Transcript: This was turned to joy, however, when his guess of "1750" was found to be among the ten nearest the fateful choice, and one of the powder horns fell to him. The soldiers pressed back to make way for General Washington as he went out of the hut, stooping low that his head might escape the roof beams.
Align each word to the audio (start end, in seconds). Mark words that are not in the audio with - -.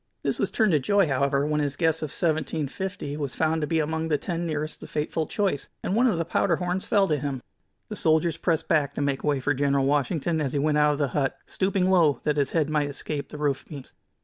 This 0.23 0.39
was 0.39 0.49
turned 0.49 0.71
to 0.71 0.79
joy, 0.79 1.07
however, 1.09 1.45
when 1.45 1.59
his 1.61 1.75
guess 1.75 2.01
of 2.01 2.09
"1750" 2.09 3.17
was 3.17 3.35
found 3.35 3.61
to 3.61 3.67
be 3.67 3.77
among 3.77 4.07
the 4.07 4.17
ten 4.17 4.47
nearest 4.47 4.79
the 4.81 4.87
fateful 4.87 5.27
choice, 5.27 5.69
and 5.83 5.95
one 5.95 6.07
of 6.07 6.17
the 6.17 6.25
powder 6.25 6.55
horns 6.55 6.85
fell 6.85 7.07
to 7.07 7.19
him. 7.19 7.39
The 7.87 7.95
soldiers 7.95 8.35
pressed 8.37 8.67
back 8.67 8.95
to 8.95 9.01
make 9.01 9.23
way 9.23 9.39
for 9.39 9.53
General 9.53 9.85
Washington 9.85 10.41
as 10.41 10.53
he 10.53 10.57
went 10.57 10.79
out 10.79 10.93
of 10.93 10.97
the 10.97 11.09
hut, 11.09 11.37
stooping 11.45 11.87
low 11.91 12.19
that 12.23 12.37
his 12.37 12.49
head 12.49 12.67
might 12.67 12.89
escape 12.89 13.29
the 13.29 13.37
roof 13.37 13.67
beams. 13.67 13.93